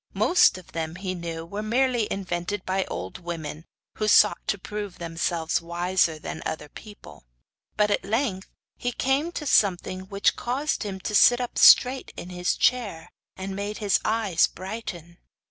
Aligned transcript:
Most 0.15 0.57
of 0.57 0.71
them, 0.71 0.95
he 0.95 1.13
knew, 1.13 1.45
were 1.45 1.61
merely 1.61 2.11
invented 2.11 2.65
by 2.65 2.85
old 2.85 3.19
women, 3.19 3.65
who 3.99 4.07
sought 4.07 4.39
to 4.47 4.57
prove 4.57 4.97
themselves 4.97 5.61
wiser 5.61 6.17
than 6.17 6.41
other 6.43 6.69
people; 6.69 7.27
but 7.77 7.91
at 7.91 8.03
length 8.03 8.49
he 8.77 8.91
came 8.91 9.31
to 9.33 9.45
something 9.45 10.07
which 10.09 10.35
caused 10.35 10.81
him 10.81 10.99
to 11.01 11.13
sit 11.13 11.39
up 11.39 11.59
straight 11.59 12.11
in 12.17 12.29
his 12.31 12.55
chair, 12.55 13.09
and 13.37 13.55
made 13.55 13.77
his 13.77 13.99
eyes 14.03 14.47
brighten. 14.47 15.19